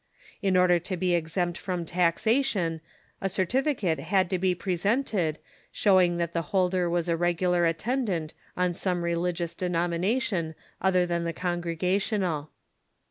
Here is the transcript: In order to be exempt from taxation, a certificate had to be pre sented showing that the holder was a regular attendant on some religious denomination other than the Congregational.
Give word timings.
In 0.41 0.57
order 0.57 0.79
to 0.79 0.97
be 0.97 1.13
exempt 1.13 1.59
from 1.59 1.85
taxation, 1.85 2.81
a 3.21 3.29
certificate 3.29 3.99
had 3.99 4.31
to 4.31 4.39
be 4.39 4.55
pre 4.55 4.73
sented 4.73 5.35
showing 5.71 6.17
that 6.17 6.33
the 6.33 6.41
holder 6.49 6.89
was 6.89 7.07
a 7.07 7.15
regular 7.15 7.67
attendant 7.67 8.33
on 8.57 8.73
some 8.73 9.03
religious 9.03 9.53
denomination 9.53 10.55
other 10.81 11.05
than 11.05 11.23
the 11.23 11.33
Congregational. 11.33 12.49